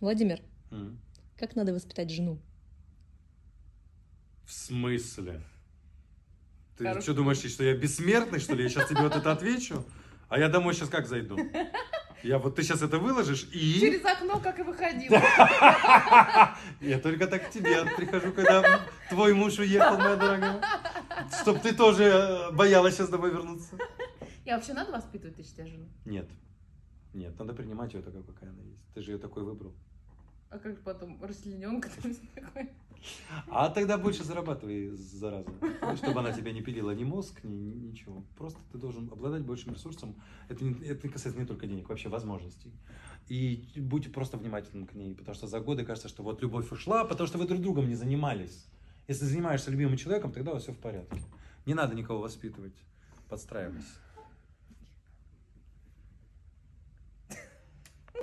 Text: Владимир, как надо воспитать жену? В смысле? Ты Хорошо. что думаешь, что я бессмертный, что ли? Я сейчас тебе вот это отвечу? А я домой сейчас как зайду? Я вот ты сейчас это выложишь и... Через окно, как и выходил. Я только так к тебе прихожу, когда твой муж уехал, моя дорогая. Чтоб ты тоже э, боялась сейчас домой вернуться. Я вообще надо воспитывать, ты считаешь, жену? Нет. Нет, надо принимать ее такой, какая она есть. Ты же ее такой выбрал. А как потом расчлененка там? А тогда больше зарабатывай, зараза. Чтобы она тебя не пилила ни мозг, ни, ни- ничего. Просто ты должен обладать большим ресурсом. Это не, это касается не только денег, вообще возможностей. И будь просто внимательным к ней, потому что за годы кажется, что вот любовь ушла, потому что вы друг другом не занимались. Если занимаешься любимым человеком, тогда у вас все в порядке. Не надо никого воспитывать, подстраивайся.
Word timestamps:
Владимир, 0.00 0.40
как 1.36 1.56
надо 1.56 1.74
воспитать 1.74 2.10
жену? 2.10 2.40
В 4.46 4.52
смысле? 4.52 5.42
Ты 6.78 6.84
Хорошо. 6.84 7.02
что 7.02 7.14
думаешь, 7.14 7.38
что 7.38 7.62
я 7.62 7.76
бессмертный, 7.76 8.40
что 8.40 8.54
ли? 8.54 8.62
Я 8.62 8.70
сейчас 8.70 8.88
тебе 8.88 9.02
вот 9.02 9.14
это 9.14 9.30
отвечу? 9.30 9.84
А 10.28 10.38
я 10.38 10.48
домой 10.48 10.72
сейчас 10.74 10.88
как 10.88 11.06
зайду? 11.06 11.38
Я 12.22 12.38
вот 12.38 12.54
ты 12.54 12.62
сейчас 12.62 12.82
это 12.82 12.98
выложишь 12.98 13.48
и... 13.50 13.80
Через 13.80 14.04
окно, 14.04 14.38
как 14.40 14.58
и 14.58 14.62
выходил. 14.62 15.10
Я 16.80 16.98
только 17.02 17.26
так 17.26 17.48
к 17.48 17.50
тебе 17.50 17.82
прихожу, 17.96 18.32
когда 18.34 18.82
твой 19.08 19.32
муж 19.32 19.58
уехал, 19.58 19.96
моя 19.96 20.16
дорогая. 20.16 20.62
Чтоб 21.40 21.58
ты 21.62 21.74
тоже 21.74 22.04
э, 22.04 22.50
боялась 22.52 22.96
сейчас 22.96 23.08
домой 23.08 23.30
вернуться. 23.30 23.74
Я 24.44 24.56
вообще 24.56 24.74
надо 24.74 24.92
воспитывать, 24.92 25.36
ты 25.36 25.42
считаешь, 25.42 25.70
жену? 25.70 25.88
Нет. 26.04 26.28
Нет, 27.14 27.38
надо 27.38 27.54
принимать 27.54 27.94
ее 27.94 28.02
такой, 28.02 28.22
какая 28.22 28.50
она 28.50 28.62
есть. 28.64 28.84
Ты 28.92 29.00
же 29.00 29.12
ее 29.12 29.18
такой 29.18 29.42
выбрал. 29.42 29.74
А 30.50 30.58
как 30.58 30.80
потом 30.80 31.22
расчлененка 31.22 31.88
там? 32.02 32.12
А 33.48 33.70
тогда 33.70 33.96
больше 33.96 34.24
зарабатывай, 34.24 34.90
зараза. 34.90 35.48
Чтобы 35.96 36.20
она 36.20 36.32
тебя 36.32 36.52
не 36.52 36.60
пилила 36.60 36.90
ни 36.90 37.04
мозг, 37.04 37.42
ни, 37.44 37.54
ни- 37.54 37.74
ничего. 37.74 38.24
Просто 38.36 38.58
ты 38.72 38.78
должен 38.78 39.08
обладать 39.10 39.42
большим 39.42 39.72
ресурсом. 39.72 40.14
Это 40.48 40.64
не, 40.64 40.74
это 40.86 41.08
касается 41.08 41.40
не 41.40 41.46
только 41.46 41.66
денег, 41.66 41.88
вообще 41.88 42.08
возможностей. 42.08 42.72
И 43.28 43.64
будь 43.76 44.12
просто 44.12 44.36
внимательным 44.36 44.86
к 44.86 44.92
ней, 44.94 45.14
потому 45.14 45.34
что 45.34 45.46
за 45.46 45.60
годы 45.60 45.84
кажется, 45.84 46.08
что 46.08 46.22
вот 46.22 46.42
любовь 46.42 46.70
ушла, 46.72 47.04
потому 47.04 47.26
что 47.28 47.38
вы 47.38 47.46
друг 47.46 47.62
другом 47.62 47.88
не 47.88 47.94
занимались. 47.94 48.66
Если 49.08 49.24
занимаешься 49.24 49.70
любимым 49.70 49.96
человеком, 49.96 50.32
тогда 50.32 50.50
у 50.50 50.54
вас 50.54 50.64
все 50.64 50.72
в 50.72 50.78
порядке. 50.78 51.22
Не 51.64 51.74
надо 51.74 51.94
никого 51.94 52.20
воспитывать, 52.20 52.74
подстраивайся. 53.28 53.86